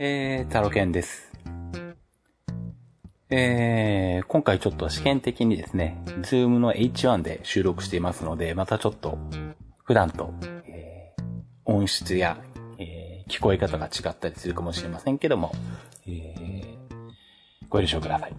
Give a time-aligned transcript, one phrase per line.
[0.00, 1.28] えー、タロケンです。
[3.30, 9.18] えー、今回ちょっと試験的にですね、ズームの H1 で収録していますので、またちょっと
[9.82, 10.32] 普段と、
[10.68, 11.22] えー
[11.64, 12.40] 音質や、
[12.78, 15.50] えー聞こえ方が違ったりするかもしれませんけども、
[16.06, 16.76] えー
[17.68, 18.34] ご了承ください。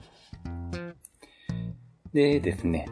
[2.13, 2.87] でですね、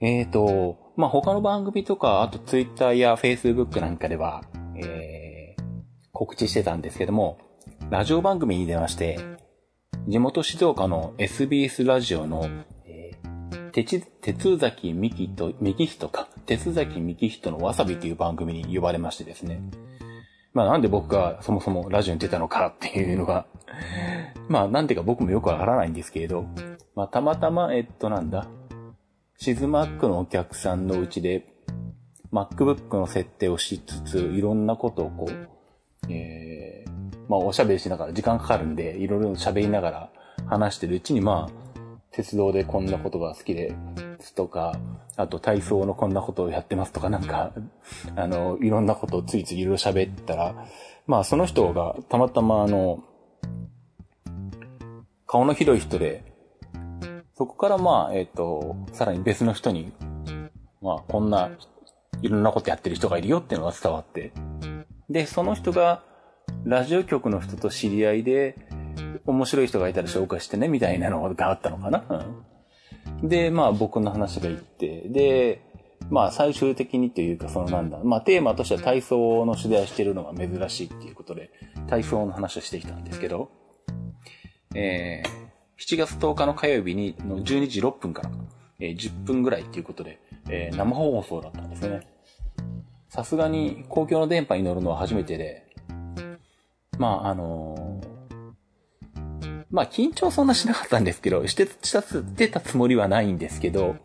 [0.00, 4.42] えーと、まあ、他の番組とか、あと Twitter や Facebook なんかでは、
[4.74, 5.17] えー
[6.18, 7.38] 告知してたんですけども、
[7.90, 9.20] ラジオ番組に出まして、
[10.08, 12.50] 地元静岡の SBS ラジオの、
[12.86, 19.60] えー、てち、鉄崎みきと、みきひとか、鉄崎みきひとのわさびという番組に呼ばれましてですね。
[20.54, 23.46] まあなんで僕がそもそもラジオに出たのかっていうのが、
[24.50, 26.46] まあなんていうか僕もよくわからないんですけれど、
[26.96, 28.48] まあたまたま、えっとなんだ、
[29.36, 31.46] シズマックのお客さんのうちで、
[32.32, 35.57] MacBook の設定をしつつ、いろんなことをこう、
[36.10, 36.90] えー、
[37.28, 40.10] まあおしゃべりしながら、時間かかるんで、いろいろ喋りながら
[40.46, 43.74] 話してるうちに、まあ、鉄道でこんなことが好きで
[44.20, 44.78] すとか、
[45.16, 47.52] あと体操のこんなことをやってますとか、なんか、
[48.16, 50.66] あの、いろんなことをついついいろいろ喋ったら、
[51.06, 53.04] まあその人がたまたまあの、
[55.26, 56.24] 顔の広い人で、
[57.36, 59.92] そこからまあ、えっ、と、さらに別の人に、
[60.80, 61.50] まあこんな
[62.22, 64.32] いろんなことやってる人がいるよっていうのが伝わって、
[65.10, 66.02] で、その人が、
[66.64, 68.56] ラジオ局の人と知り合いで、
[69.26, 72.04] 面白い人がいたら紹介してね、みたいなのがあったのかな。
[72.08, 72.48] うん
[73.22, 75.62] で、まあ僕の話がいって、で、
[76.10, 81.50] まあ最終的にというか、そのなんだ、まあテーマとしては体操の取材をしてるのが珍しいっていうことで、
[81.88, 83.50] 体操の話をしてきたんですけど、
[84.74, 88.30] えー、7月10日の火曜日にの12時6分から、
[88.80, 92.06] えー10分ぐらいっていうことで、えー生放送だったんですね。
[93.08, 95.64] さすがに公共の電波に乗るのは初めてで、
[96.98, 98.18] まあ、あのー
[99.70, 103.96] まあ、緊張そんなしなかったんですけど、して、したつ、出たつもりはないんですけど、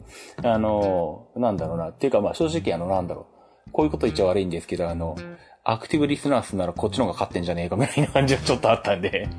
[0.44, 3.28] あのーなんだろうな、っていうかまあ正直あの、なんだろ
[3.68, 5.16] う、こういうこと言っちゃ悪いんですけど、あの、
[5.64, 9.30] アクティブリスナースならこっちの方が勝ってんじゃねえかみたいな感じがちょっとあったんで、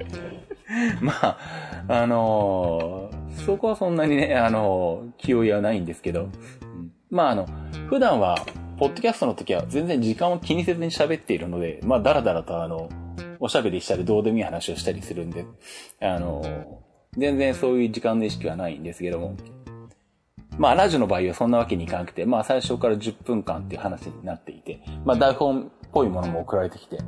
[1.02, 1.38] まあ、
[1.88, 6.31] あのーそこはそんなにね、あのー気負いはないんですけど、
[7.10, 7.46] まああの、
[7.88, 8.38] 普段は、
[8.78, 12.88] ポッドキャストの時は全然時間を気にせずに喋っているので、まあ、だらだらとあの、
[13.38, 15.46] おしゃべりしたりどうでもいい話をしたりするんで、
[16.00, 16.80] あの、
[17.16, 19.36] 全然そういう時間の意識はないんですけども、
[20.58, 26.98] まあ、ラジオの場合はそんなわけにいかなくて、まあ、最初から10分間っていう話になっていて、まあ、台本っぽいものも送られてきて、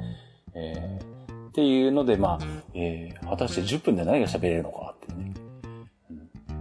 [0.55, 2.45] えー、っていうので、まあ、
[2.75, 5.35] えー、果たして10分で何が喋れるのかっていうね。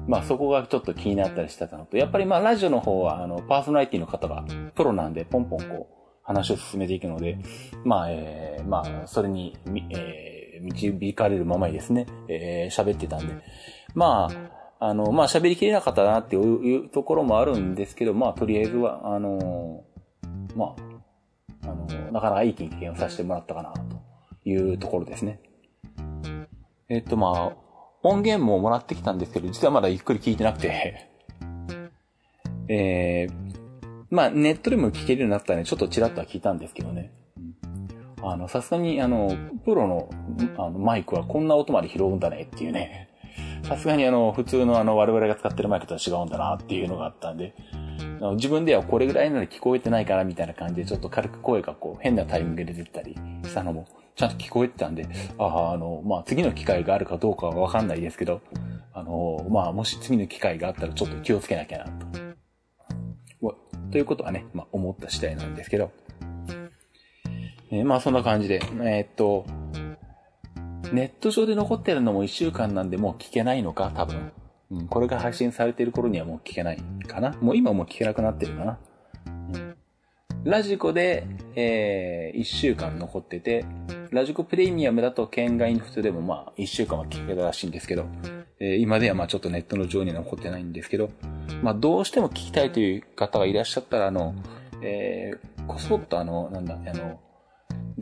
[0.08, 4.46] まあそこがちょっと気になったりしてたのと、やっぱりまあラジオの方は、あの、パーソナリティの方が
[4.76, 7.38] プロなんで、ポンポンこう、話を進めていくので、
[7.84, 13.36] まあ、えー、まあ、それに、みえー、導かれるままにですね、えー、喋ってたんで、
[13.94, 14.28] ま
[14.80, 19.84] あ、あの、まあ喋りきれなかったなっていうところもあるんですけど、まあとりあえずは、あの、
[20.56, 20.76] ま
[21.64, 24.02] あ、あの、なかなかいい経験をさせてもらったかな、と
[24.50, 25.40] いうところですね。
[26.90, 27.65] えっと、まあ、
[28.10, 31.10] 音源ももらってきたんですけど、実はまだゆっくり聞いてなくて、
[32.68, 33.56] えー、
[34.10, 37.12] まあ、ネットでも聞けるようになったらね、ちょっとチラッとは聞いたんですけどね。
[38.22, 40.10] あの、さすがに、あの、プロの、
[40.58, 43.10] あの、マイクはこんな音まで拾うんだねっていうね。
[43.64, 47.56] さすがにあの、普通のあの、我々が使ってるマイクとは違うんだなっていうのがあったんで、
[48.26, 58.42] の自分ではこれぐらいなら聞こえてないかなみたいな感じで、ちょっと軽く声がこう、変なタイミングで出てたりしたのも、ちゃんと聞こえてたんで、ああ、あの、まあ、次の機会があるかどうかはわかんないですけど、
[58.94, 62.26] あの、まあ、もし次の機会があったらちょっと気をつけなきゃなと。
[63.92, 65.92] ということはね、まあ、思った次第なんですけど、
[67.72, 69.46] えーまあ、そんな感じで、えーっと、
[70.92, 74.32] ネット上で残ってるのも1週間なんでもう聞けないのか、多分。
[74.76, 77.32] うん、これが配信されてる頃にはもう聞けないかな。
[77.42, 78.80] もう今もう聞けなくなってるかな。
[79.54, 79.76] うん、
[80.44, 81.26] ラジコで、
[81.56, 83.66] えー、1週間残ってて、
[84.12, 88.06] ラジコプレミアムだと県外の普通でもまあ1週間は聞けたらしいんですけど、
[88.60, 91.10] えー今ではまあちょっとネットの上には残ってないんですけど、
[91.62, 94.36] まあどうしても聞きたいという方がいらっしゃったら、あの、
[94.82, 97.20] えー、こそっとあの、なんだ、あの、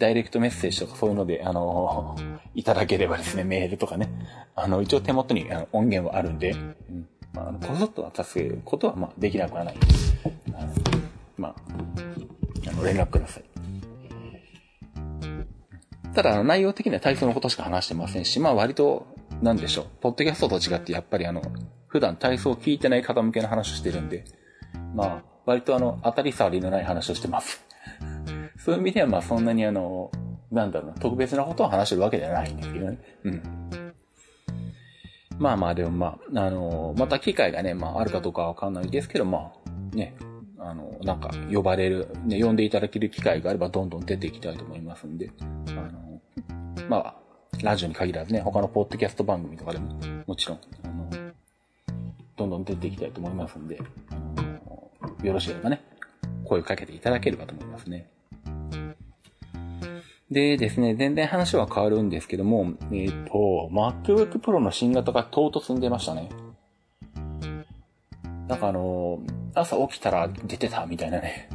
[0.04, 2.18] ダイレクトメッセージとかそういうので、あの、
[2.56, 4.10] いただければですね、メールとかね。
[4.54, 7.08] あの、一応手元にあの音源はあるんで、うん。
[7.32, 9.78] まあ、あの、こそっと渡すことは、まあ、できなくはない。
[10.56, 10.74] あの
[11.38, 11.56] まあ、
[12.68, 13.44] あの、連絡ください。
[16.14, 19.08] ただ、あの内容的には体操のことしか話してませんし、まあ、割と、
[19.42, 19.86] なんでしょう。
[20.02, 21.42] ポッドキャストと違って、やっぱりあの、
[21.88, 24.26] 普段体操を聞いてない方向けの話をしてるんで、
[24.94, 27.64] まあ、割とあの、当たり障りのない話をしてます。
[28.64, 30.10] そういう意味では、まあ、そんなにあの、
[30.50, 33.00] なんだろうな、特別なことを話してるわけじゃないんですけどね。
[33.26, 33.44] うん。
[35.38, 40.16] まあまあ、でもまあ、あの、また機会がね、まああるかどうかわかんないですけど、まあ、ね、
[40.58, 45.30] あの、なんか、呼ばれる、ね、呼んでいただける機会があれば、どんどん出ていきたいと思いますんで、
[45.72, 46.22] あの、
[46.88, 47.16] まあ、
[47.62, 51.10] ラジオに限らずね、他のポッドキャスト番組とかでも、もちろん、あの、
[52.38, 55.84] どんどん出ていきたいと思いますんで、あのよろしければね、
[56.46, 58.08] 声をかけていただければと思いますね。
[60.34, 66.30] でですね、全然話は変わるんですけども、えっ、ー、と、MacBook Pro の新型が唐突に出ましたね。
[68.48, 69.20] なんかあの、
[69.54, 71.50] 朝起きたら出てたみたいなね。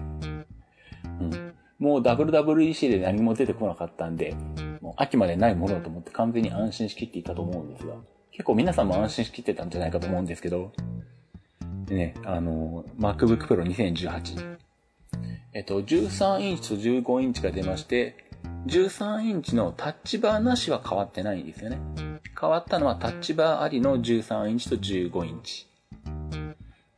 [1.21, 1.55] うん。
[1.79, 4.35] もう WWEC で何も出てこなかったんで、
[4.81, 7.95] もう秋までないものだと思って完全に安心しきっていたと思うんですが、
[8.31, 10.73] 結構皆さんも安心しきってたんじゃないかと思うんですけど、
[11.87, 14.59] でね、あの、MacBook Pro 2018。
[15.55, 18.28] えっと、13インチと15インチが出まして、
[18.69, 21.79] 13インチのタッチバーなしは変わってないんですよね。
[22.39, 25.67] 変わったのはタッチバーありの13インチと15インチ。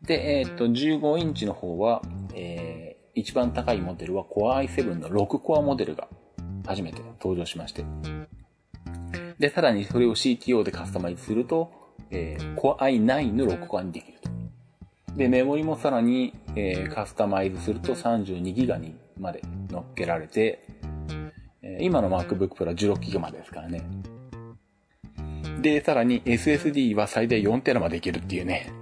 [0.02, 2.02] で、えっ、と、15インチの方は、
[2.34, 6.08] えー、一番高いモデルは Core i7 の6コアモデルが
[6.67, 7.84] 初めて登場しまして。
[9.38, 11.70] で、さらにそれを CTO でカスタマイズすると、
[12.11, 14.28] えー、Core i9 の6コアにできると。
[15.16, 20.79] で、メモリもさらに、えー、カスタマイズすると 32GB にまで乗っけられて、
[21.62, 23.82] 今の MacBook Pro は 16GB までですからね。
[25.60, 28.72] で、さらに SSD は最大 4TB までいけるっていうね。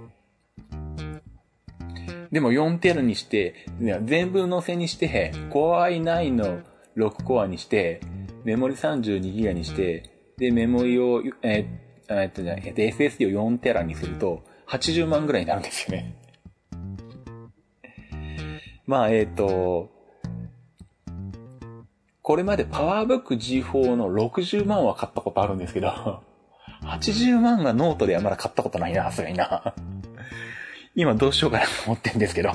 [2.31, 3.65] でも 4TB にして、
[4.05, 6.61] 全部乗せにして、Core i9 の
[6.95, 8.01] 6コアにして、
[8.45, 10.03] メモリ 32GB にして、
[10.37, 16.15] で、メモリを、えー、えっとじゃない、SSD を 4TB にすると、80万ぐらいになるんですよね。
[18.85, 19.91] まあ、えっ、ー、と、
[22.21, 25.89] これまでパワーブック G4 の60万は買ったことあるんですけど、
[26.83, 29.73] 80万がノートではまだ買ったことないな、さすがにな。
[30.95, 32.51] 今どうしようかなと思ってんですけど。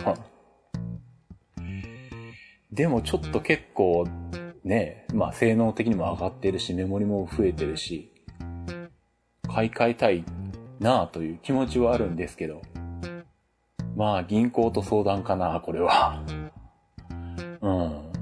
[2.72, 4.06] でもちょっと結構、
[4.64, 8.12] ね、まあ性能的にも上がってるし、メモリも増えてるし、
[9.48, 10.24] 買い替えたい
[10.80, 12.62] なあという気持ちはあるんですけど、
[13.96, 16.22] まあ銀行と相談かな、これは。
[17.60, 18.13] うん。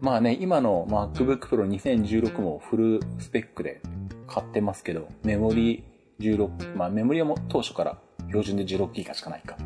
[0.00, 3.80] まあね、今の MacBook Pro 2016もフルスペックで
[4.26, 5.84] 買ってますけど、メモリ
[6.20, 7.98] 16、まあメモリはも当初から
[8.28, 9.56] 標準で 16GB しかないか。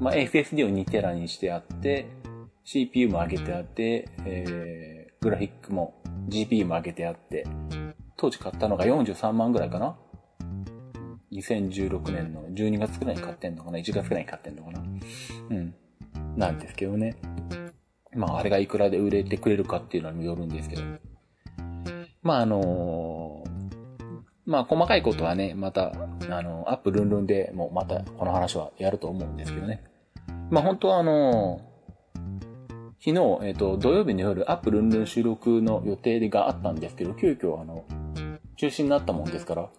[0.00, 2.06] まあ SSD を 2TB にしてあって、
[2.64, 5.94] CPU も上げてあって、えー、グラフィックも
[6.28, 7.46] GPU も上げてあって、
[8.16, 9.96] 当時買ったのが43万ぐらいかな。
[11.32, 14.82] 2016年の12月くらいに買ってんのかな ?1 月くらいに買ってんのかな
[15.50, 15.74] うん。
[16.36, 17.16] なんですけどね。
[18.14, 20.82] まあ、あれがいくらで売れてくれるかっていうのにもよるんですけど。
[22.22, 23.72] まあ、あのー、
[24.46, 25.92] まあ、細かいことはね、また、
[26.30, 29.82] あの、アップルンルンでもまたこの話はやると思うんですけどね。
[30.50, 31.72] まあ、本当はあのー、
[33.04, 37.84] 昨日、えっ、ー、と、土曜日の夜、アップルンルン収録の予定があったんですけど、急遽、あの、
[38.56, 39.70] 中止になったもんですから、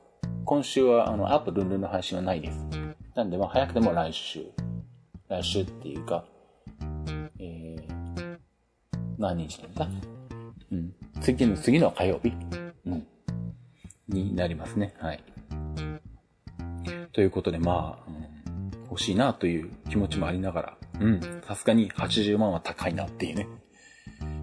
[0.44, 2.68] 今週は、あの、アップルンルンの配信はないです。
[3.15, 4.45] なんで、まあ、早くても来週。
[5.30, 6.25] 来週っていうか、
[9.18, 9.88] 何日だ
[10.71, 10.94] うん。
[11.21, 12.33] 次の次の火曜日
[12.85, 13.07] うん。
[14.07, 14.94] になりますね。
[14.99, 15.23] はい。
[17.14, 21.42] ということで、まあ、うん、欲しいなという気持ちもありながら、うん。
[21.47, 23.47] さすがに80万は高いなっていうね。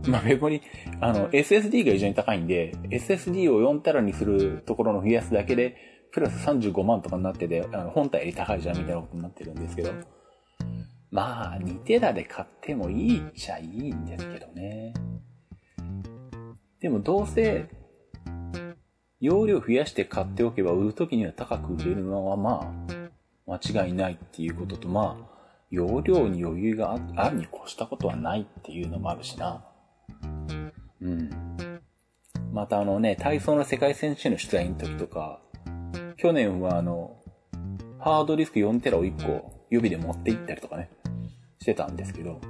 [0.06, 0.62] まあ、メモリ、
[1.00, 5.76] あの、SSD が非常に高いんで、SSD を4テラにするところの増やすだけで、
[6.12, 9.92] プラス35万とかになってて、あの、本体より高いじゃんみたいなことになってるんですけど、
[11.10, 14.94] まあ、2テラで買ってもいいっちゃいいんですけどね。
[16.80, 17.68] でもどうせ、
[19.20, 22.72] 容量増やして買っておけば売るときには高く売れるのはま
[23.46, 25.30] あ、間違いないっていうことと、まあ、
[25.70, 29.64] 容量に余裕があるに越したことはないっていうのもあるしな。
[31.00, 31.30] うん。
[32.52, 35.40] またあのね、体操の世界選手の出題の時とか、
[36.16, 37.16] 去年はあの、
[37.98, 40.90] ハードディスク4テラを1個指で持って行ったりとかね。
[41.60, 42.40] してたんですけど、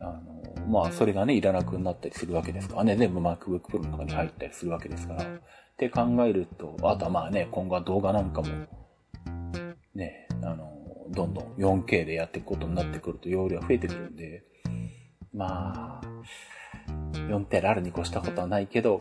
[0.00, 5.40] あの、まあ、それがね、いらなくなったりするわけですからね、全部 MacBook Pro の中に入ったりするわけですから、っ
[5.78, 8.48] て考えると、あとはまあね、今後は動画なんかも、
[9.94, 10.70] ね、あの、
[11.10, 14.44] どんどん 4K でやっていくことになってくると容量増えてくるんで、
[15.32, 16.06] まあ、
[17.14, 18.98] 4テラあるに越したことはないけど、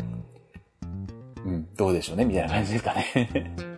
[1.45, 3.69] うん、どうでしょうね、みたいな感じですかね。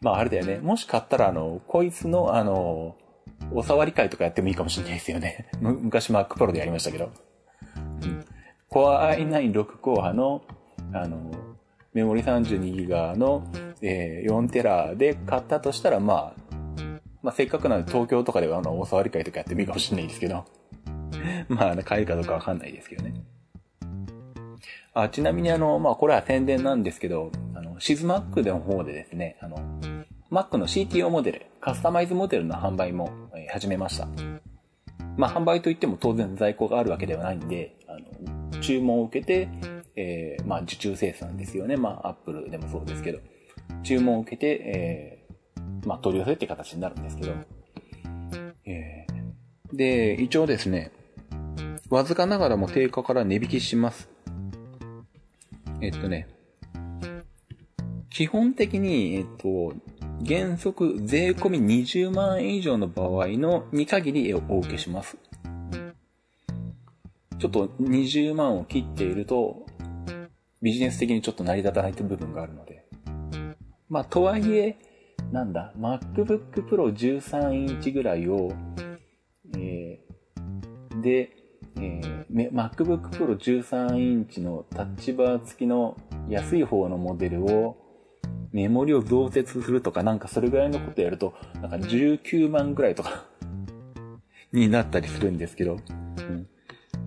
[0.00, 0.58] まああれだよね。
[0.58, 2.96] もし買ったら、あの、こいつの、あの、
[3.52, 5.48] お触り会とかやってもいいかもしれないですよね。
[5.60, 7.10] 昔 Mac Pro でやりましたけど。
[8.02, 8.24] うん、
[8.70, 10.42] Core i9 6コアの、
[10.92, 11.30] あの、
[11.94, 13.44] メモリ 32GB の、
[13.82, 16.48] えー、4テラで買ったとしたら、まあ、
[17.22, 20.44] まあ、せっかくなんで東京とかではあの、お触り会とかやってもいいかもしれないですけど。
[21.48, 23.14] まあ、買えるかどうかわかんないですけどね。
[24.94, 29.56] あ、ちなみにあの、まあ、これは宣伝なんですけど、あの、シズマックの方でですね、あの、
[30.30, 33.10] Mac の CTO モデル、カスタマイズモデルの販売も、
[33.50, 34.06] 始めました。
[35.16, 37.96] まあ、販売といっても当然在庫があるわけではないんで、あ
[38.54, 39.48] の、注文を受けて、
[39.96, 41.78] えー、まあ、受注生産ですよね。
[41.78, 43.20] まあ、Apple でもそうですけど、
[43.82, 47.32] 注文を受けて、えー、まあ、取り寄せって形になるんですけど、
[48.66, 50.92] えー、で、一応ですね、
[51.88, 54.10] わずかながらも定価から値引きします。
[55.80, 56.28] えっとね、
[58.10, 59.72] 基本的に、えっと、
[60.26, 65.16] 原則税込み20万円以上の場合のに限りお受けします。
[67.38, 69.64] ちょっと20万を切っていると、
[70.60, 72.84] ビジネス的にちょっと成り立たないという部分があるので。
[73.88, 74.76] まあ、とはいえ、
[75.32, 78.52] なんだ、MacBook Pro 13インチぐらいを、
[79.56, 81.30] えー、で、
[81.76, 85.96] えー、MacBook Pro 13インチのタッチバー付きの
[86.28, 87.87] 安い方のモデルを
[88.52, 93.24] メモリを増設するとかなんかそれぐらいのことやると、なんか19万ぐらいとか
[94.52, 96.46] になったりするんですけど、うん、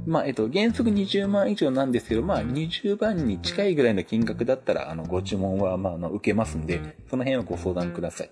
[0.06, 8.32] まあ、えっと、原則20万以上なんですけど、まあ、20万に近いぐらいの金額だったら、あの、ご注文は、まあ、あの、受けますんで、その辺はご相談ください。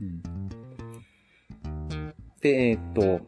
[0.00, 0.22] うん。
[2.40, 3.20] で、えっと、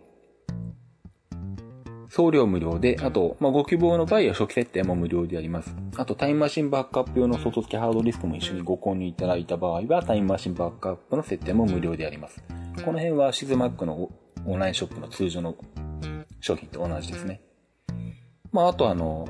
[2.08, 5.74] 送料無料で、あと、まあ、ご希望の場合は初期設定も無料であります。
[5.96, 12.42] あと、タイムマシンバックアップ用の外付けハードディスクも一緒にご購入いただいた場合は、タイムマシンバックアップの設定も無料であります。
[12.84, 14.10] この辺はシズマックの
[14.46, 15.56] オンラインショップの通常の
[16.40, 17.40] 商品と同じですね。
[18.52, 19.28] まあ、あとあの、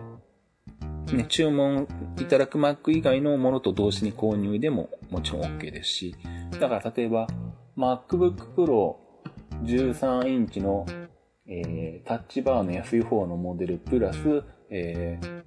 [1.12, 1.88] ね、注文
[2.20, 6.14] いただく Mac 以外のものと同時に購入でももちろん OK ですし、
[6.61, 7.26] だから例えば
[7.76, 8.97] MacBook Pro
[9.62, 10.87] 13インチの、
[11.50, 14.19] えー、タッチバーの安い方のモデルプラス、
[14.71, 15.43] えー、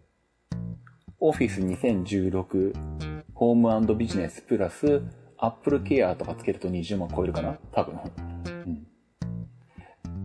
[1.22, 1.63] Office
[2.03, 2.74] 2016
[3.36, 5.03] ホームビジネスプラス
[5.38, 8.00] Apple Care とかつけると20万超えるかな多分。
[8.65, 8.88] うん。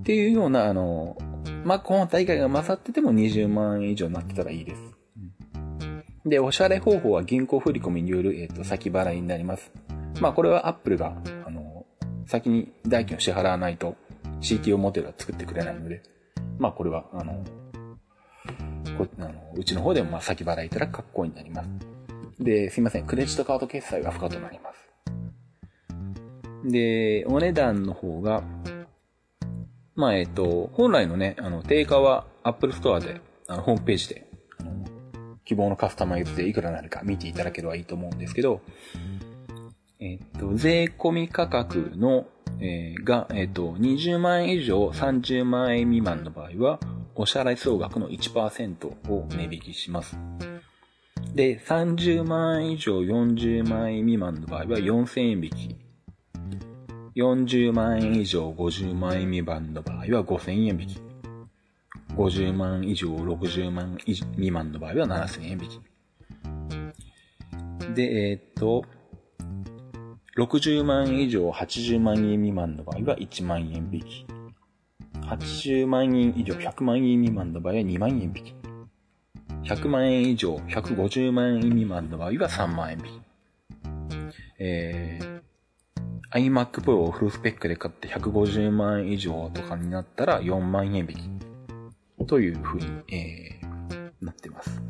[0.00, 1.16] っていうような、あの、
[1.64, 4.82] まあ、本体以外が勝ってても20万円以上になってたらいいです。
[6.24, 9.72] で、お支払い方法は銀行振込による、えっ、ー、と、先払いになります。
[10.20, 11.16] まあ、これは Apple が、
[11.46, 11.86] あの、
[12.26, 13.96] 先に代金を支払わないと
[14.40, 16.02] CTO モデルは作ってくれないので、
[16.58, 17.44] まあ、これは、あの、
[18.96, 21.68] こあのうちの方でもまあ先払いいただく格好になります。
[22.38, 24.76] で、すいません、クレジットカード決済が不可となります。
[26.64, 28.42] で、お値段の方が、
[29.94, 34.26] まあ、えっ、と、本来のね、あの、定価は Apple Store で、あの、ホームページで、
[34.58, 34.84] あの、
[35.44, 38.60] 希望のカスタマイズでいくらなるか見ていただければいいと思うんですけど、
[39.98, 42.26] えっ、と、税込み価格の、
[42.60, 46.80] えー、が、えっ、と、20万円以上30万円未満の場合は、
[47.14, 50.18] お支払い総額の1%を値引きします。
[51.34, 55.76] で、30万円以上40万円未満の場合は4000円引き。
[57.16, 61.00] 40万円以上50万円未満の場合は5000円引き。
[62.14, 65.80] 50万以上60万未満の場合は7000円引き。
[67.94, 68.84] で、えー、っと、
[70.36, 74.26] 60万円以上80万円未満の場合は1万円引き。
[75.22, 78.54] 80万円以上100万円未満の場合は2万円引き。
[79.64, 83.20] 100万円以上150万円未満の場合は3万円引き。
[84.58, 85.36] えー
[86.32, 91.40] iMac Pro をフルスペックで買って150万円以上とかになったら4万円引
[92.18, 92.26] き。
[92.26, 94.82] という風に、えー、なってます。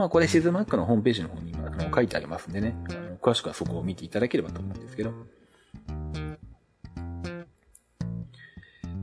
[0.00, 5.12] まあこれシズマックのホームページの方に今書いてありますんでね、あの詳しくはそこを見ていただければと思うんですけど。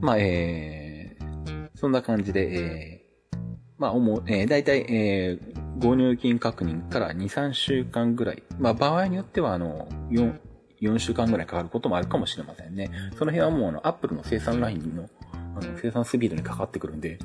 [0.01, 3.37] まあ、えー、そんな感じで、えー、
[3.77, 8.41] まあ、思う、えー、だいたい、えー、ご入金確認から2、3週間ぐらい。
[8.59, 10.39] まあ、場合によっては、あの、4、
[10.81, 12.89] 4週間ぐらいかかることもあるかもしれませんね。
[13.17, 15.09] その辺はもうあの、アップルの生産ラインの、
[15.55, 17.19] あの、生産スピードにかかってくるんで、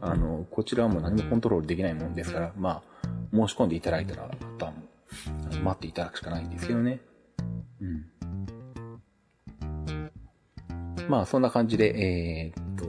[0.00, 2.82] あの、こちらはもう何もコントロールできないもんですから、まあ、
[3.32, 4.78] 申し込んでいただいたら、あとはも
[5.52, 7.00] う、待っていただくしかないんですけどね。
[7.80, 8.06] うん。
[11.08, 12.86] まあ、そんな感じで、えー、っと、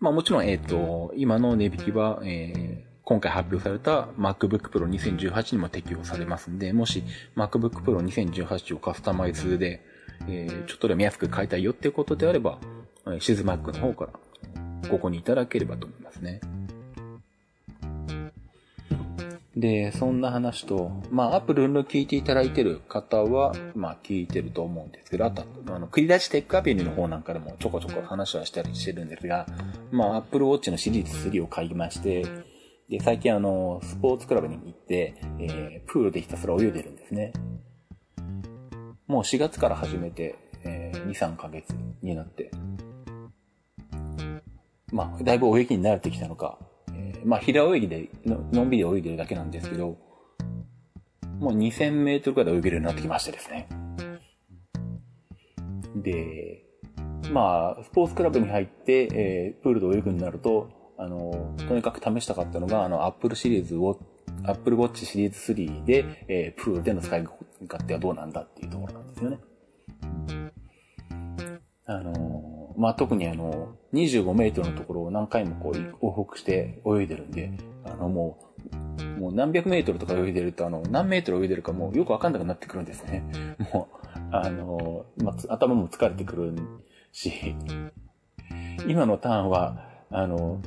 [0.00, 7.04] まあもちろん、えー、っと、今の値引きは、えー、今回発表された MacBook Pro 2018にも適用されますんで、もし
[7.36, 9.82] MacBook Pro 2018をカスタマイズで、
[10.26, 12.58] えー、ちょっとでも安く買いたいよっていうことであれば、
[13.20, 14.12] シズマックの方から
[14.88, 16.40] ご購入いただければと思いますね。
[19.56, 29.46] で、そんな話と、まあ、アップルの聞いていただいてる方は、まあ、聞いてると思うんですけど、あと、あの、繰り出しテックアベニューの方なんかでもちょこちょこ話はしたりしてるんですが、
[29.92, 32.24] まあ、アップルウォッチのシリーズ3を買いまして、
[32.88, 37.32] で、最近あの、スポーツクラブに行って、えー、プールでひたすら泳いでるんですね。
[39.06, 42.50] もう4月から始めて、えー、2、3ヶ月になって、
[44.92, 46.58] まあ、だいぶ泳ぎに慣れてきたのか、
[46.94, 49.98] えー、まあ、平泳ぎでの、のんびり泳いでるだけなんですけど、
[51.38, 53.68] もう2000メートルくらい泳げるようになってきましてですね。
[55.96, 56.64] で、
[57.30, 64.00] まあ、スポーツクラブに入って、えー、プールで泳ぐになると、あの、とにかく試したかったのが、あの、アップルシリーズを、
[64.44, 69.38] アップルウォッチシリーズ3で、えー、プールでの使い勝手はどうなんだっていうところなんですよね。
[71.86, 77.52] あの、まあ、特にあの、25メートルのところを何回もこう、往復して泳いでるんで、
[77.84, 78.38] あの、も
[78.98, 83.22] う、もう何百メートルとか泳いでると、あの、何メートル泳いでるかもうよくわかんなくなってくるんですね。
[83.72, 86.54] もう、あの、まあ、頭も疲れてくる
[87.12, 87.54] し、
[88.86, 90.60] 今のターンは、あの、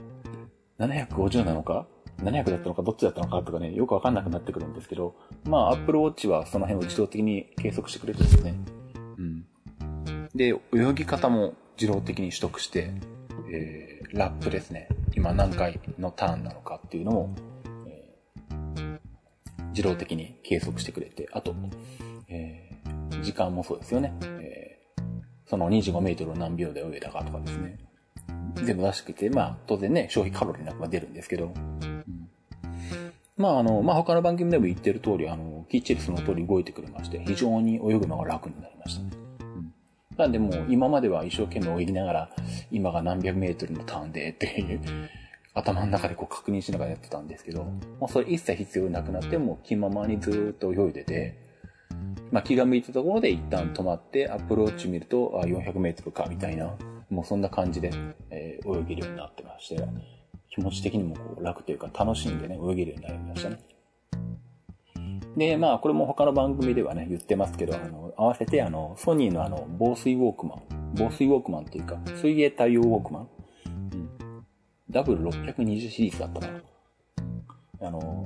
[0.79, 1.87] 750なのか
[2.23, 5.15] 700だったのかどっちだったのかとかね、よくわかんなくなってくるんですけど、
[5.45, 8.55] まあ、Apple Watch はその辺を自動的に計測してくれてですね。
[9.17, 9.45] うん。
[10.33, 12.93] で、泳ぎ方も自動的に取得して、
[13.51, 14.87] えー、ラップですね。
[15.15, 17.35] 今何回のターンなのかっていうのも、
[17.87, 18.99] えー、
[19.69, 21.55] 自動的に計測してくれて、あと、
[22.27, 24.13] えー、時間もそうですよね。
[24.41, 27.77] えー、その25メートルを何秒で泳いだかとかですね。
[28.55, 31.53] 全部出してくれて、まあ、当然ね、消費カロリーなんかが出るんですけど、
[33.37, 39.01] まあ、あの、まあ、他の番組でも言ってる通り、あの、きっちりその通り動いてくれまして、非常に泳ぐのが楽になりました。
[39.01, 39.16] うん。
[40.17, 42.29] なんでもう、今までは一生懸命泳ぎながら、
[42.71, 44.81] 今が何百メートルのターンでっていう、
[45.53, 47.63] 頭の中でこう確認しながらやってたんですけど、
[47.99, 51.47] もうそれ一切必要なくなって、もう気ままにずっと泳いでて、
[52.31, 56.75] まあ、気が向いたところで一旦止まって、アップローチ見ると、あ、400メートルか、みたいな、
[57.09, 57.91] もうそんな感じで、
[58.29, 59.83] えー、泳げるようになってまして、
[60.49, 63.59] 気持ち的にもこう楽というか楽しんでね、泳げるようになりましたね。
[65.37, 73.29] で、まあ、これも他の番組ではね、言ってますけど、あの、合わせて、あの、ソニーのあの、防水ウォークマン、防水ウォークマンっていうか、水泳対応ウォークマン、
[73.93, 74.45] うん。
[74.89, 77.87] W620 シリーズだったかな。
[77.87, 78.25] あの、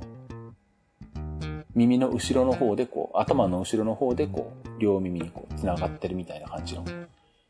[1.74, 6.84] 耳の後ろの方でこう、頭の後ろの方でこう、両耳にこう、繋がってるみたいな感じの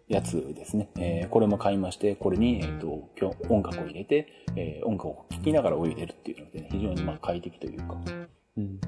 [0.08, 0.88] やつですね。
[0.98, 3.08] えー、これも買いまして、これに、えっ、ー、と、
[3.48, 8.00] 音楽を入れて、えー、音楽を聴きながら泳いでるっていうので、ね、非常にまあ快適というか、
[8.56, 8.80] うん、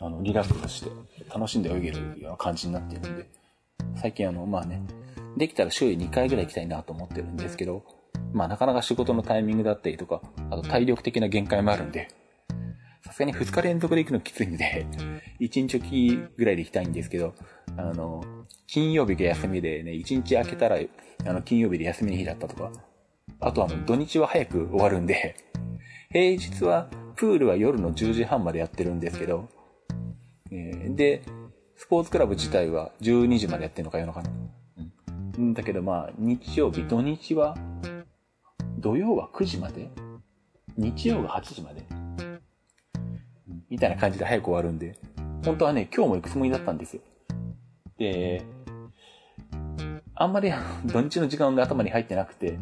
[0.00, 0.90] あの、リラックスして
[1.32, 3.26] 楽しんで泳げるような感じになってるんで、
[3.96, 4.82] 最近あの、まあね、
[5.36, 7.84] できたら週に2回ぐらい行きたいなと思ってるんですけど、
[8.32, 12.08] まあなかなか仕事のタイミングだったりとか、あと体力的な限界もあるんで、
[13.04, 14.86] さすがに2日連続で行くのきついんで、
[15.40, 17.34] 1日おきぐらいで行きたいんですけど、
[17.76, 18.24] あの、
[18.66, 20.78] 金曜日が休みでね、1日空けたら、
[21.26, 22.72] あの、金曜日で休みの日だったとか、
[23.40, 25.36] あとあの、土日は早く終わるんで、
[26.10, 29.48] 平日は、プールは夜の10時半までやってるんですけど、
[30.50, 31.22] えー、で、
[31.76, 34.30] スポーツクラブ自体は12時までやってるのか夜中の。
[35.38, 35.54] うん。
[35.54, 37.56] だけどまあ、日曜日、土日は、
[38.78, 39.90] 土曜は9時まで？
[40.76, 41.84] 日曜が8時まで？
[43.70, 44.98] みたいな感じで早く終わるんで、
[45.44, 47.02] 本当はね、今日も行くつもりだったんですよ。
[47.98, 48.44] で、
[50.14, 50.52] あんまり
[50.86, 52.58] 土日の時間が頭に入ってなくて、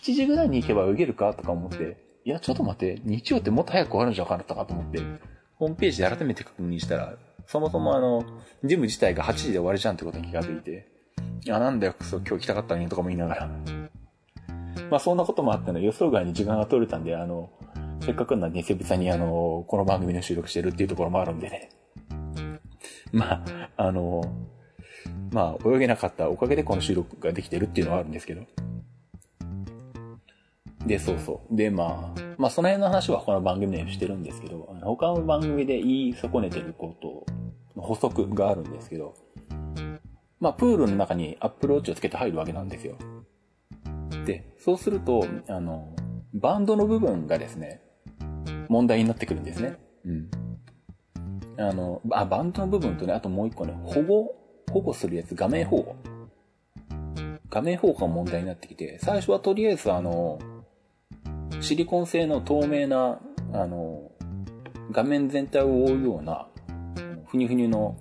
[0.00, 5.00] 7時ぐらいに行けば泳げるかとか思って、いや、ちょっと待って、日曜ってもっと早く終わるんじゃなかったかと思って、
[5.56, 8.24] ホームページで改めて確認したら、そもそもあの、
[8.64, 10.88] ジム自体が8時で終わりじゃんってことに気がついて、
[11.44, 13.50] いや、なんだよ、そう、今日来たかったのにとかも言いながら。
[14.90, 17.50] まあそんなこともあったの予想外に時間が取れたんで、あの、
[18.00, 21.70] せっかくなんで久々にあの、この番組の収録してるっていうところもあるんでね。
[23.12, 23.44] まあ、
[23.76, 24.22] あの、
[25.30, 28.42] まあ、泳げなかったおかげでこの収録ができてるっていうのはあるんですけど。
[30.86, 31.56] で、そうそう。
[31.56, 37.24] で、まあ、まあ、その辺の話は他の番組でしてるんですけど、他の番組で言い損ねてること
[37.80, 39.14] 補足があるんですけど、
[40.40, 42.96] まあ、プールの中にアップローチをつけて入るわけなんですよ。
[44.24, 45.94] で、そうすると、あの、
[46.34, 47.82] バンドの部分がですね、
[48.68, 49.76] 問題になってくるんですね。
[50.04, 50.30] うん。
[51.58, 54.34] あの、あ、バンドの部分とね、あともう一個ね、保護、
[54.72, 55.96] 保護するやつ、画面保護。
[57.50, 60.38] 画面保護が問題になってきて、最初はとりあえずあの、
[61.60, 63.20] シリコン製の透明な、
[63.52, 64.10] あの、
[64.90, 66.46] 画面全体を覆うような、
[67.26, 67.96] ふにふにの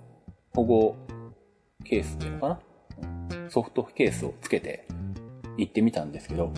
[0.53, 0.95] 保護
[1.83, 3.49] ケースっていうのかな？
[3.49, 4.87] ソフトケースをつけて、
[5.57, 6.51] 行ってみたんですけど、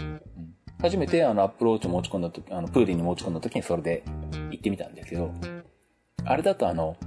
[0.82, 4.04] 初めてあのアップローチを持ち込んだ時、あのプールに持ち込んだ時にそれで
[4.52, 5.32] 行ってみたんですけど、
[6.26, 6.98] あれだとあの、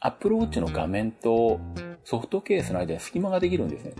[0.00, 1.60] アップローチの画面と
[2.04, 3.94] ソフトケースの間に隙間ができるんですね。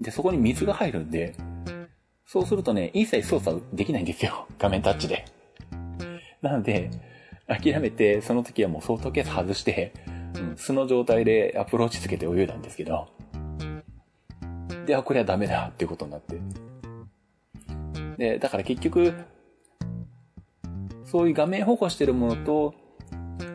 [0.00, 1.34] で、そこに水が入るんで、
[2.32, 4.46] そうするとね、一切操作できないんですよ。
[4.56, 5.24] 画面タッチで。
[6.40, 6.88] なので、
[7.48, 9.92] 諦めて、その時はもうソフトケース外して、
[10.36, 13.08] うん、素の状態でアプローチつけて泳いだんですけど、
[14.86, 16.36] で、あ、これはダメだっていうことになって。
[18.16, 19.12] で、だから結局、
[21.02, 22.74] そういう画面保護してるものと、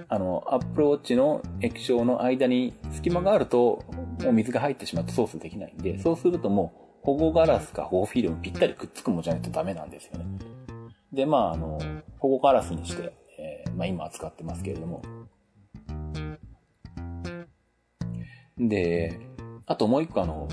[0.09, 3.85] あの、アプローチの液晶の間に隙間があると、
[4.21, 10.25] もう水が入ってしまって操作できないんで、そうするともう保護ガラスか保護フィルムぴったりくっつくものじゃないとダメなんですよね。
[11.13, 11.79] で、まあ、あの、
[12.17, 15.03] 保護ガラスにして、えー、まあ今扱ってますけれども。
[18.57, 19.19] で、
[19.67, 20.47] あともう一個あの、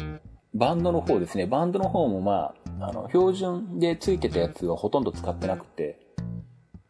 [0.53, 1.47] バンドの方ですね。
[1.47, 6.01] バンドの方もまあ、あの、標準で付いてたやつはほとんど使ってなくて、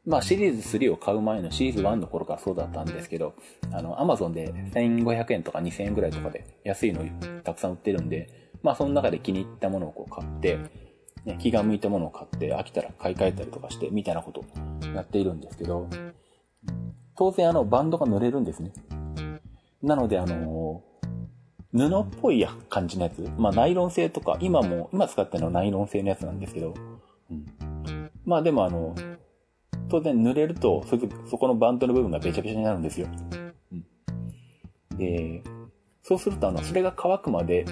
[0.05, 3.35] まあシリーズ3を買う前のシリーズ1の頃からそうだったんですけど、
[3.70, 7.05] あの、アマゾンで1500円とか2000円ぐらいとかで安いの
[7.44, 10.59] たくさん売ってるんで、まあその中で気に入ったものをこう買って、
[11.25, 14.44] ね、気が向いたものを買って飽きたら買い替えたりとかして、みたいなことを
[14.94, 15.88] やっているんですけど、
[17.16, 18.72] 当然あの、バンドが塗れるんですね。
[19.83, 20.83] なのであの
[21.72, 23.29] 布っぽい感じのやつ。
[23.38, 26.75] まあ、ナイロン製とか、今も、今使ってるのはナイロン製のやつなんですけど、
[27.31, 28.11] うん。
[28.27, 28.94] まあでもあの、
[29.88, 33.09] 当然濡れると、そ、このバンドの部分がべちゃべちゃになるんですよ。
[33.72, 34.98] うん。
[34.98, 35.42] で、
[36.03, 37.64] そうするとあの、それが乾くまで、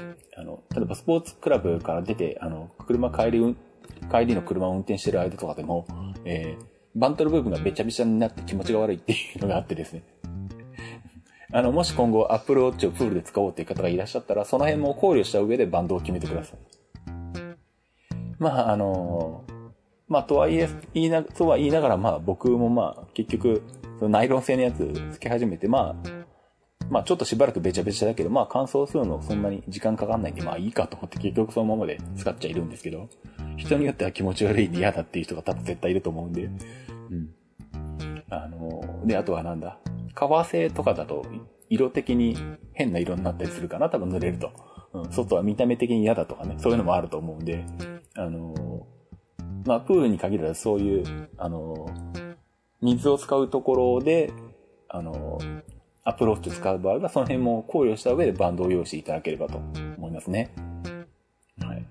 [0.74, 3.56] 例えばスポーツクラブから出て、あの、車帰り、
[4.10, 5.86] 帰りの車を運転してる間とかでも、
[6.24, 10.04] えー、バントの部分がべちゃべちゃになって気持ちが悪いっていうのがあってですね。
[11.52, 16.58] あの、もし今後 Apple Watch をプールで使おうっていう方がいらっしゃったら、その辺も考慮した上でバンドを決めてください。
[18.38, 19.44] まあ、あの、
[20.06, 23.62] まあ、とはいえ、言いな、とは言いながら、まあ、僕もまあ、結局、
[23.98, 24.78] そのナイロン製のやつ
[25.12, 26.19] 付け始めて、まあ、
[26.90, 33.08] まあ、ちょっとしばらくべちゃべちゃだけど、まあ、乾燥するのそんなに時間かかんないんで、まあ、いいかと思って結局そのままで使っちゃいるんですけど、
[33.56, 36.50] 人によっては気持ち悪いんで嫌だっていう人が多分絶対いると思うんで、
[37.10, 37.30] うん。
[38.30, 39.78] あの、で、あとはなんだ、
[40.14, 41.24] 革製とかだと、
[41.68, 42.36] 色的に
[42.72, 44.50] 変な色になったりするかな、多分塗れると。
[44.92, 47.64] うん、外は見た目的に嫌だとかね、そういうのもあると思うんで、
[48.16, 52.34] あのー、まあ、プールに限らずそういう、あのー、
[52.82, 54.32] 水を使うところで、
[54.88, 55.49] あのー、
[56.10, 59.58] アプローチ使う場合は、その辺も考慮した上でバンドを用意していただければと
[59.96, 60.52] 思いますね。
[61.60, 61.86] はい。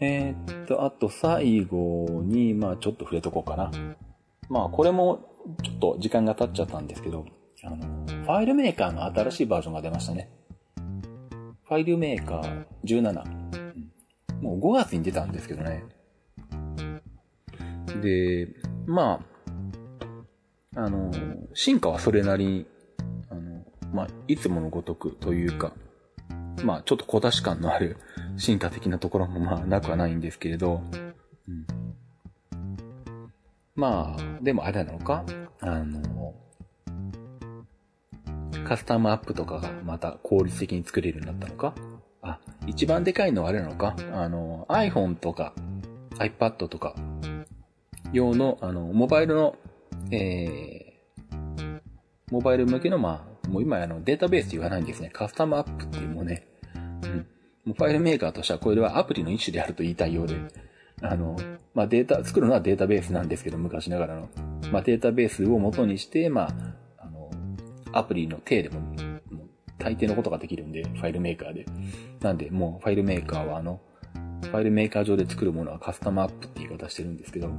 [0.00, 3.70] えー、っと、あと最後に、まあちょっと触れとこうかな。
[4.48, 5.28] まあこれも
[5.62, 7.24] ちょっと時間が経っちゃったんですけど、
[7.62, 10.30] あの、ファイルメーカーの新しいバージョンが出ましたね。
[11.68, 14.42] ファイルメーカー17。
[14.42, 15.84] もう5月に出たんですけどね。
[18.02, 18.48] で、
[18.86, 19.37] まあ、
[20.76, 21.12] あの、
[21.54, 22.66] 進化はそれなりに、
[23.30, 25.72] あの、まあ、いつものごとくというか、
[26.62, 27.96] まあ、ちょっと小出し感のある
[28.36, 30.82] 進化的なところもまあ、なくはないんですけれど、
[31.48, 31.66] うん、
[33.74, 35.24] まあ、でもあれなのか
[35.60, 36.34] あの、
[38.64, 41.74] カスタムアップとかがまた効率的に作れるようになったのか
[42.22, 45.54] あ、一番でかいのはあれなのかあの、iPhone とか
[46.18, 46.94] iPad とか
[48.12, 49.56] 用の、あの、モバイルの、
[50.10, 51.80] えー、
[52.30, 55.10] モバイル向けの、まあ、もう今あのデータベースって言わないんですね。
[55.12, 56.46] カスタムアップっていうもうね、
[57.02, 57.26] うん。
[57.64, 60.36] もうファイルメーカーとしてはこれはアプリの一種であると言いたいようで、
[61.02, 61.36] あの、
[61.74, 64.28] まあ、データ、作るのはデータベースなんですけど、昔ながらの。
[64.72, 66.48] まあ、データベースを元にして、まあ、
[66.98, 67.30] あの、
[67.92, 68.96] アプリの手でも、も
[69.78, 71.66] 大抵のことができるんで、ファイルメーカーで。
[72.20, 73.80] なんで、もうファイルメーカーはあの、
[74.42, 77.50] ファイルメーカー上で作るものはカスタムアップって言い方してるんですけど、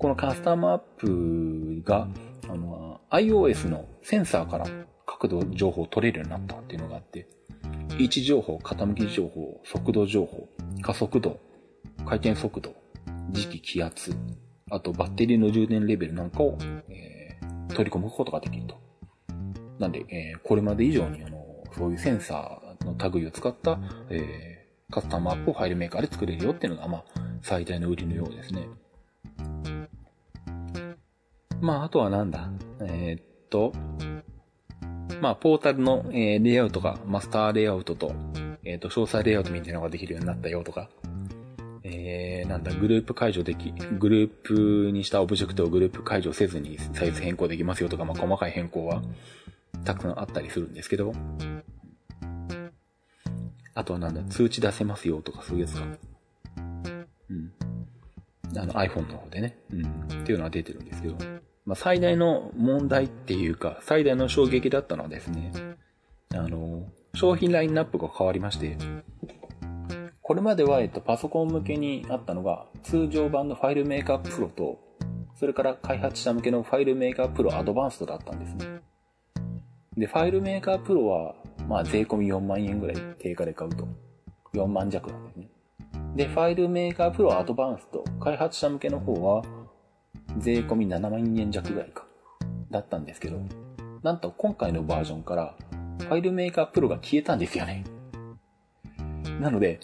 [0.00, 2.08] このカスタムアップが、
[2.48, 4.66] あの、iOS のセンサーから
[5.04, 7.28] 角度情報を取れるようになったっていうのがあって、
[7.98, 10.48] 位置情報、傾き情報、速度情報、
[10.80, 11.38] 加速度、
[12.06, 12.74] 回転速度、
[13.32, 14.16] 磁気気圧、
[14.70, 16.56] あとバッテリーの充電レベルなんかを、
[16.88, 18.80] えー、取り込むことができると。
[19.78, 21.44] なんで、えー、これまで以上にあの、
[21.76, 27.04] そういうセンサーの類を使った、えー、カスタムアップをファイルメーカーで作れるよっていうのが、まあ、
[27.42, 28.66] 最大の売りのようですね。
[31.60, 32.48] まあ、あとはなんだ？
[32.80, 33.72] えー、っと、
[35.20, 38.14] まあ、ポータルの、えー、レイアウトがマスターレイアウトと、
[38.64, 40.88] えっ、と、詳細レイアウトみたいなのができるようになったよとか、
[41.82, 49.02] えー、なんだ、グループ解除でき、グループにしたオブジェクトをグループ解除せずにサイズ変更できますよとか、まあ、細かい変更は
[49.84, 51.12] たくさんあったりするんですけど、
[53.74, 55.82] あとはなんだ、通知出せますよとかそういうやつか。
[57.30, 57.52] うん。
[58.56, 59.56] あの iPhone の方でね。
[59.72, 59.84] うん。
[60.22, 61.16] っていうのは出てるんですけど。
[61.70, 65.52] まあ、最大の問題っていうか、最大の衝撃だったのはですね、
[66.34, 68.76] あの、商品ラインナップが変わりまして、
[70.20, 74.80] これまでは、えっと、パソコン向けにあったのが、通常版のファイルメーカープロと、
[75.36, 78.80] それから開発者向けのファイルメーカープロアドバンストだったんですね。
[79.96, 81.36] で、ファイルメーカープロは、
[81.68, 83.86] まあ、税込み4万円ぐらい定価で買うと。
[84.54, 85.48] 4万弱なんですね。
[86.16, 89.44] で、ファイルメーカープロアドバンスト、開発者向けの方は、
[90.38, 92.04] 税込み7万円弱ぐらいか。
[92.70, 93.40] だったんですけど、
[94.02, 95.54] なんと今回のバージョンから、
[95.98, 97.84] ファイルメーカープロが消えたんですよね。
[99.40, 99.80] なので、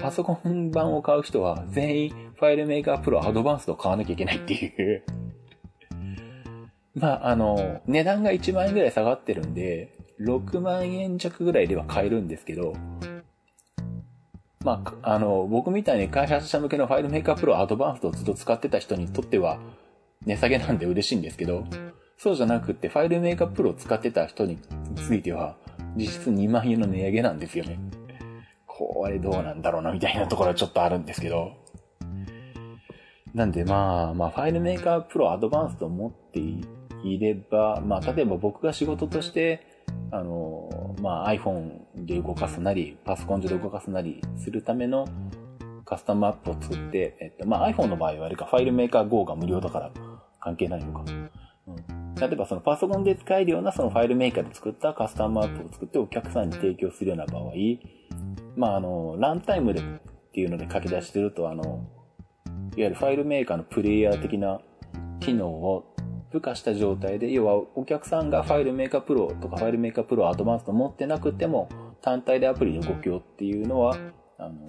[0.00, 5.04] パソコン版を買う人は全員ファイルメーカープロアドバンストを買わなきゃいけないっていう
[6.94, 12.74] まあ、あの、値段が1万円ぐらい下がってるんで、6万円弱ぐらいでは買えるんですけど、
[14.64, 19.58] まあ、あの、僕みたいに開発者向けの FileMaker Pro Advanced をずっと使ってた人にとっては、
[20.26, 21.64] 値下げなんで嬉しいんですけど、
[22.16, 24.58] そうじゃなくって FileMaker Pro を使ってた人に
[24.96, 25.56] ついては、
[25.96, 27.78] 実質2万円の値上げなんですよね。
[28.66, 31.52] これどうなんだろうなみたいなところはちょっとあるんですけど。
[33.34, 39.66] なんでまあ、まあ、ファイルメーカープロアドバンスと思っていれば、まあ、例えば僕が仕事として、
[40.10, 45.08] あの、まあ、iPhone で動かすなり、パソコン上で動かすなりするための
[45.84, 49.90] カスタムアップを作って、えっと、まあ、iPhone の場合はあれか、ファイルメーカー Go が無料だから
[50.42, 51.04] 関係ないのか。
[51.68, 57.52] うん、例えばそのパソコンで使えるようなそのファイルメーカーで作ったカスタムアップを作ってお客さんに提供するような場合、
[58.56, 59.84] まあ、あの、ランタイムでっ
[60.32, 61.84] ていうので書き出してると、あの、いわ
[62.76, 64.60] ゆる FileMaker のプレイヤー的な
[65.20, 65.94] 機能を
[66.32, 71.68] 付加した状態で、要はお客さんが FileMaker Pro とか FileMaker Pro Advanced 持ってなくても、
[72.00, 73.96] 単体でアプリで動くよっていうのは、
[74.38, 74.66] あの、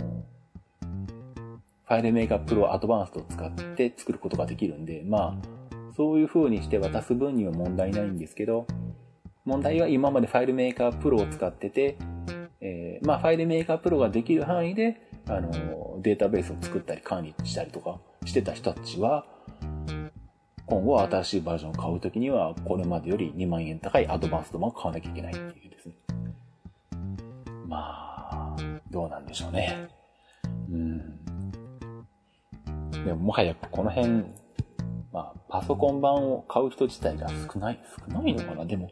[1.85, 5.62] FileMaker Pro Advanced を使って作ることができるんで、まあ、
[5.95, 8.67] そういう風にして渡す分には問題ないんですけど、
[9.45, 11.97] 問題は今まで FileMaker Pro を使ってて、
[12.61, 19.25] えー、まあ、 FileMaker Pro ができる範囲で、あの、データベースを作ったり管理したりとかしてた人たちは、
[20.65, 25.95] 今後新しいバージョンを買うときには、これまでより2万円高い Advanced を買わなきゃいけないっていうですね。
[27.67, 28.55] まあ、
[28.89, 29.89] どうなんでしょうね。
[30.71, 31.19] うん。
[33.03, 34.23] でも、もはやこの辺、
[35.13, 38.65] まあ、パソコン版を買う人自体が少ない、少ないのかな？
[38.65, 38.89] でも、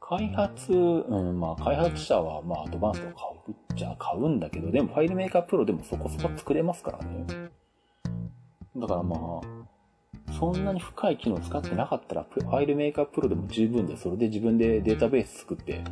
[0.00, 3.12] 開発、うん、まあ開発者はまあ Advanced を買
[3.48, 7.50] うっちゃ買うんだけど、でも FileMaker Pro でもそこそこ作れますからね。
[8.76, 15.82] だからまあ、そんなに深い機能使ってなかったら、 FileMaker Pro でも十分で、それで自分でデータベース作って、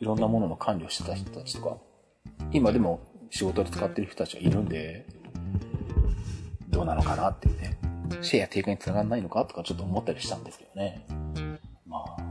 [0.00, 1.76] いろんなものの管理をしてた人たちとか、
[2.52, 5.06] 今でも仕事で使ってる人たちがいるんで、
[6.68, 7.78] どうなのかなっていうね。
[8.22, 11.06] シェア低下につながんないのかとかちょっと思ったりしたんですけどね。
[11.86, 12.22] まあ、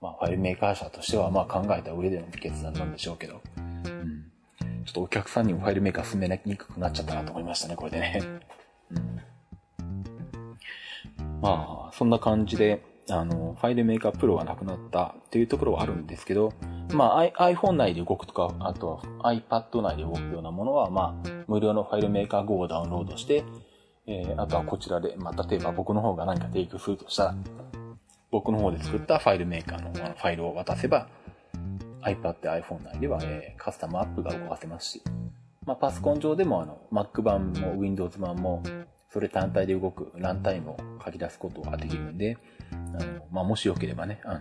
[0.00, 4.30] まあ FileMaker 社としてはまあ考えた上での決断なんでしょうけど、うん。
[4.84, 8.22] ちょっとお客さんにも FileMaker 勧めにくくなっちゃったなと思いましたね、これでね。
[8.90, 9.20] うん、
[11.40, 16.52] まあ、そんな感じで、あの、 FileMaker Pro がなくなったっていうところはあるんですけど、
[16.92, 23.44] まあ、iPhone 内で動くとか、あとは iPad 内で動くようなものは、まあ、無料のファイルメーカー Go をダウンロードして、
[24.06, 27.34] えー、あとはこちらで、まあ、例えば僕の方が何か提供するとしたら、
[28.30, 31.08] 僕の方で作ったファイルメーカーのファイルを渡せば、
[32.02, 35.02] iPad、iPhone 内では、えー、カスタムアップが動かせますし、
[35.66, 38.62] まあ、パソコン上でもあの Mac 版も Windows 版も
[39.12, 42.38] それ単体で動くランタイムを書き出すことができるんで、
[42.72, 44.40] あのまあ、もしよければね、あの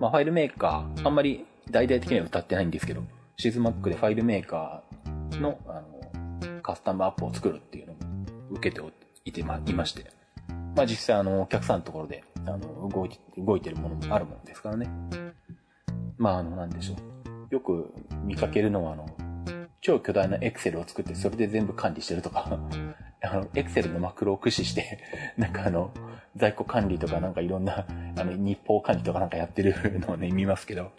[0.00, 3.02] まあ、ファイルメーカー、あんまり大々的には歌ってないんですけど、
[3.36, 7.98] シズマックでファイルメーカーのあのカスタムアップを作るっていうのも
[8.52, 8.82] 受けて
[9.24, 10.10] いてまいまして、
[10.76, 14.90] まあ実際あのお客さんのところであの、動いて、動いてるものもあるものですからね。
[16.18, 17.54] まあ、あの、なんでしょう。
[17.54, 17.92] よく
[18.24, 19.06] 見かけるのは、あの、
[19.80, 22.58] 超巨大なエクセルを作って、それで全部管理してるとか、
[23.22, 24.98] あの、エクセルのマクロを駆使して、
[25.36, 25.92] なんかあの、
[26.36, 27.86] 在庫管理とかなんかいろんな、
[28.16, 30.90] あの、日報管理とかなんかやってるのをね、見ますけど、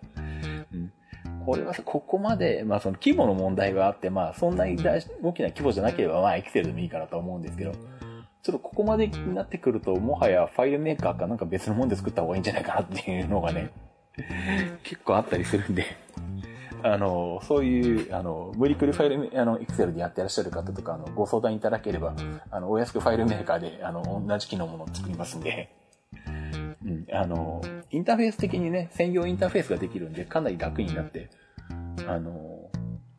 [1.46, 13.72] これはここまで、まあその規模の問題があって、まあそんなに大大きな規模じゃなければ、まあエクセルでもいいかなと思うんですけど、ちょっとここまでになってくると、もはやファイルメーカーかなんか別のもんで作った方がいいんじゃないかなっていうのがね、
[14.84, 15.86] 結構あったりするんで、
[16.84, 22.14] あの、そういう、あの、無理くりファイル、あの、エクセルでやってらっしゃる方とか、あの、ご相談いただければ、
[22.52, 25.70] あの、お安くファイルメーカーで、あの、同じ機能ものを作りますんで、
[26.86, 31.30] うん、あの、インターフェース的にね、専用インターフェースができるんで、かなり楽になって、
[32.08, 32.70] あの、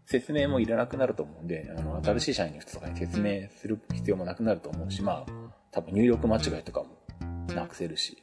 [0.07, 5.33] 説明もいらなくなると思うんで、あの、新しい社員の人とかに説明する必要もなくなると思うし、まあ、
[5.71, 8.23] 多分入力間違いとかもなくせるし、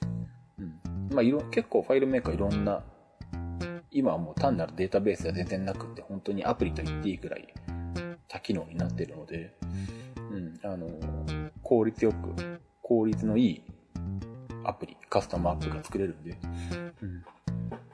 [0.59, 1.09] うん。
[1.11, 2.83] まあ、いろ、結構ファイルメーカーいろんな、
[3.89, 7.47] 今はもう単なるデータベースが全然なくって、本当にアプリと言っていいくらい
[8.27, 9.53] 多機能になってるので、
[10.31, 10.87] うん、あの、
[11.63, 13.63] 効率よく、効率のいい
[14.63, 16.37] アプリ、カスタムアップが作れるんで、
[17.01, 17.25] うん。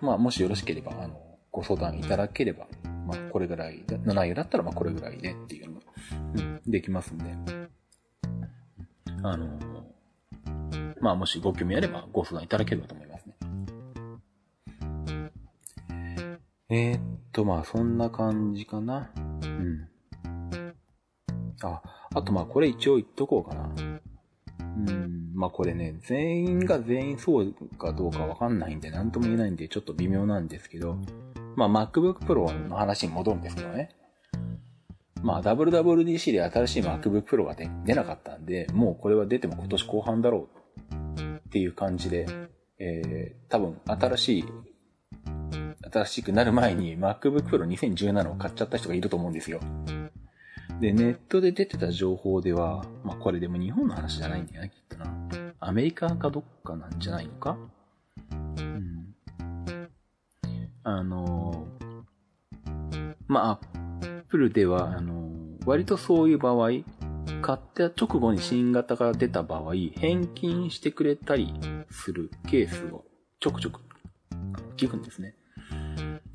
[0.02, 1.20] まあ、もしよろしければ、あの、
[1.52, 2.68] ご相談いただければ、
[3.08, 5.82] まあ、これぐらいの内容だったら、まあ、これぐらいでっていうのも、
[6.36, 7.26] うん、できますんで、
[9.24, 9.60] あの、
[11.02, 13.36] まあ、もしご興味あればご相談いただければと思いますね。
[16.70, 17.02] えー、っ
[17.32, 19.10] と、まあ、そんな感じかな。
[19.16, 19.88] うん。
[21.64, 21.82] あ、
[22.14, 23.97] あとまあ、これ一応言っとこうかな。
[25.38, 30.98] まあこれね、全員が全員そうかどうかわかんないんで、なんとも言えないんで、ちょっと微妙なんですけど、
[31.56, 33.92] まあ MacBook Pro の話に戻るんですけどね。
[35.22, 40.50] まあ WWDC で新しい MacBook Pro が出なかったんで、もうこれは出ても今年後半だろ
[40.92, 42.26] うっていう感じで、
[42.80, 44.46] えー、多分新しい、
[45.92, 49.60] 新しくなる前に MacBook Pro 2017を買っちゃった人がいると思うんですよ。
[50.82, 55.54] で、ネットで出てた情報では、まあこれでも日本の話じゃないんだよね、きっな。
[55.60, 57.58] アメリカかどっかなんじゃないのか？
[58.60, 59.16] うん。
[60.84, 61.68] あの、
[63.28, 63.60] まあ、ア
[64.06, 65.32] ップルでは、あの、
[65.66, 66.70] 割とそういう場合、
[67.42, 71.54] 買った直後に新型が出た場合、返金してくれたり
[71.92, 73.04] するケースを
[73.40, 73.82] ちょくちょく
[74.78, 75.36] 聞くんですね。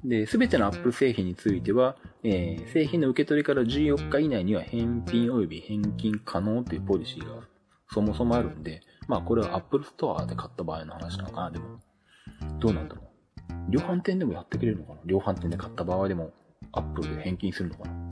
[0.04, 7.42] で、すべての Apple 製品については、えー、製品の受け取りから14日以内には返品及び返金可能というポリシーが
[7.92, 11.80] そもそもあるんで、まあこれは Apple Store で買った場合の話なのかな、でも。
[12.58, 13.70] どうなんだろう。
[13.70, 15.00] 量販店でもやってくれるのかな？
[15.04, 16.30] 量販店で買った場合でも
[16.72, 18.10] Apple で返金するのかな？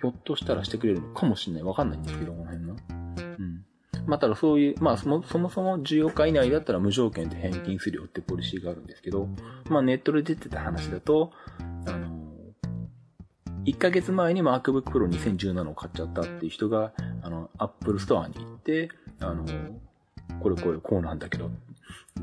[0.00, 1.62] ひょっとしたらしてくれるのかもしれない。
[1.62, 2.76] わかんないんですけど、この辺の。
[3.38, 3.64] うん。
[4.06, 9.28] まあ、ただそういう、まあそも、そもそも14日以内だったら無条件で返金するよってポリシーがあるんですけど、
[9.68, 11.30] まあネットで出てた話だと、
[11.86, 12.11] あの、
[13.64, 18.88] 1ヶ月前に MacBook Pro 2017を買っちゃったっていう人が、あの、Apple Store に行って、
[19.20, 19.44] あの、
[20.40, 21.50] これこれこうなんだけど、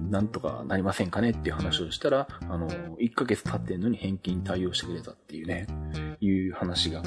[0.09, 5.67] なんとかなりませんかねっていう話をしたら、あの、1ヶ月経ってんのに返金対応してくれたっていうね、
[6.19, 7.03] いう話が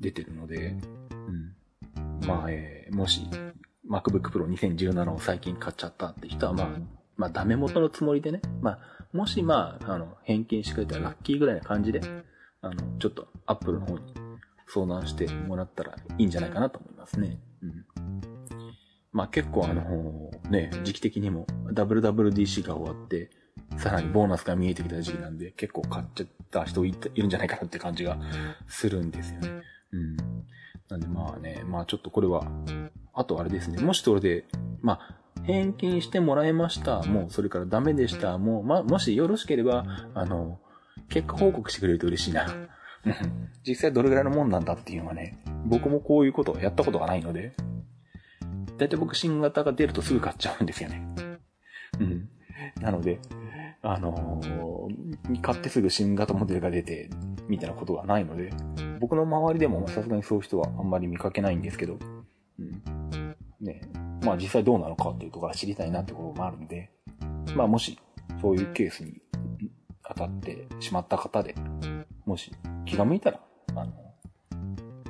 [0.00, 0.76] 出てるので、
[1.10, 2.26] うん。
[2.26, 3.26] まあ、えー、もし、
[3.88, 6.68] MacBook Pro 2017を最近買っちゃったって人は、まあ、
[7.16, 8.78] まあ、ダメ元のつもりでね、まあ、
[9.12, 12.00] もしまあ、あの、返金してくれたらラッキーぐらいな感じで、
[12.62, 14.14] あの、ちょっと Apple の方に
[14.68, 17.38] 相談してもらったらいいんじゃないかなと思いますね。
[17.62, 17.84] うん。
[19.12, 23.30] まあ結構あの、ね、時期的にも WWDC が終わって、
[23.76, 28.18] さらにボーナスが見えてきた時期なんで、結構買っちゃった人いるんじゃないかなって感じが
[28.68, 29.50] するんですよね。
[29.92, 30.16] うん。
[30.88, 32.46] なんでまあね、まあちょっとこれは、
[33.12, 34.44] あとあれですね、もしそれで、
[34.80, 37.02] まあ、返金してもらえました。
[37.02, 38.38] もうそれからダメでした。
[38.38, 40.60] もう、ま、もしよろしければ、あの、
[41.12, 42.46] 結果報告してくれると嬉しいな。
[43.66, 47.52] 実際どれぐらいのもんなんだっていうのはね、僕もこういうことをやったことがないので、
[48.78, 51.06] だいたい僕新型が出るとすぐ買っちゃうんですよね。
[52.00, 52.28] うん。
[52.80, 53.20] なので、
[53.82, 57.10] あのー、買ってすぐ新型モデルが出て、
[57.46, 58.50] みたいなことがないので、
[58.98, 61.98] 僕の周りでもさすがにそういう人はあんまり見かけないんですけど、
[62.58, 63.36] うん。
[63.60, 63.82] ね
[64.22, 66.90] まあ実際どうなのかっていうところは知りたいなってこともあるんで、
[67.54, 67.98] まあもし、
[68.40, 69.20] そういうケースに
[70.14, 71.54] 当たってしまった方で、
[72.24, 72.52] もし
[72.84, 73.40] 気が向いたら、
[73.74, 73.92] あの、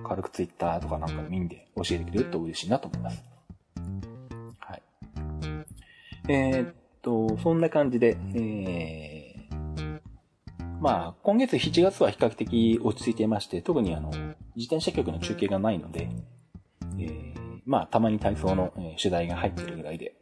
[0.02, 3.22] 軽くツイッターとかなんか見んで教えてくれると嬉しいなと思います。
[4.58, 4.82] はい。
[6.28, 10.00] えー、っと、そんな感じで、えー、
[10.80, 14.10] まあ、今月7月は比較的落ち着いていまして、特にあの、
[14.56, 16.08] 自転車局の中継がないので、
[16.98, 20.14] えー、まあ、たまに体操の、取材が入ってるぐらいで、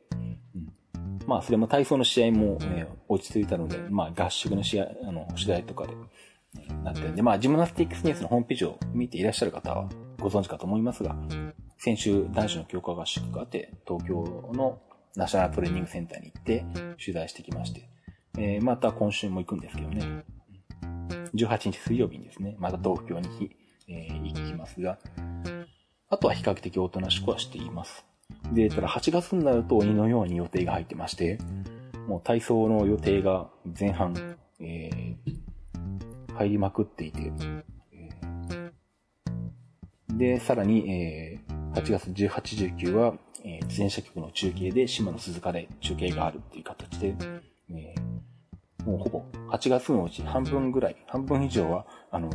[1.31, 5.95] まあ、それも体操の試合も、えー、落ち着いたので、まあ、合宿の試合、あの、取材とかで、
[6.83, 11.15] なってるんで、まあ、ジムナスティックスニュースのホームページを見ていらっしゃる方はご存知かと思いますが、
[11.79, 14.81] 先週男子の強化合宿があって、東京の
[15.15, 16.65] ナショナルトレーニングセンターに行って
[16.99, 17.89] 取材してきまして、
[18.37, 20.25] えー、また今週も行くんですけどね、
[21.37, 23.57] 18日水曜日にですね、また東京に、
[23.87, 24.99] えー、行きますが、
[26.09, 28.10] あとは比較的おとなしくはしています。
[28.53, 31.39] で、ただ8月になると鬼のように予定が入ってまして、
[32.09, 33.49] もう体操の予定が
[33.79, 37.33] 前半、えー、入りまくっていて、
[40.09, 47.15] で、さらに、えー、8月18、19は、えー、自転車局の中継で島の鈴鹿で中継があるっていう形で、
[47.71, 52.29] えー、もうほぼ8月のうち半分ぐらい、半分以上は、あの、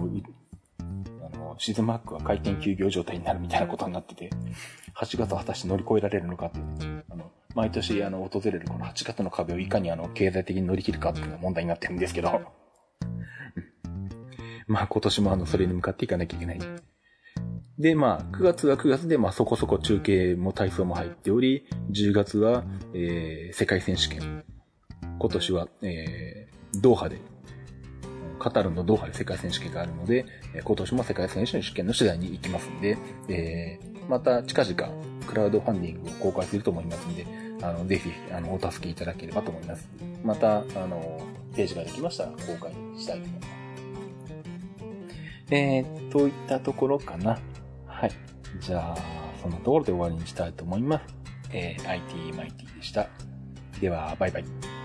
[1.55, 4.29] のシズマックは回転休業状態になるみたいなことになってて、
[4.95, 12.41] 8月は果たして乗り越えられるのかっていう、あの、毎年あの、訪れるこの8月の壁をいかにあの、経済的に乗り切るかっていうのが問題になってるんですけど、
[14.67, 16.59] まあ今年もあの、それに向かっていかなきゃいけない。
[17.77, 24.45] で、まあ、9月は9月で、まあそこそこ中継も体操も入っており、10月は、えー、世界選手権。
[25.19, 27.19] 今年は、えー、ドーハで、
[28.45, 30.23] カタールのドーハで世界選手権があるので、
[30.63, 32.95] 今年も世界選手権の取材に行きますんで、
[33.27, 34.93] えー、また近々
[35.25, 37.25] クラウドファンディングを公開すると思いますんで、
[37.63, 39.89] あの、ぜひ、あの、お助けいただければと思います。
[40.23, 41.19] また、あの、
[41.55, 43.47] ページができましたら公開したいと思います。
[45.49, 47.39] えー、といったところかな。
[47.87, 48.11] はい。
[48.59, 48.97] じゃあ、
[49.41, 51.15] そんなところで終わりにしたいと思います。
[51.51, 53.07] えー、IT マイティでした。
[53.81, 54.84] では、バイバイ。